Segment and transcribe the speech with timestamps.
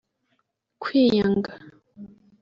[0.81, 1.51] kwiyanga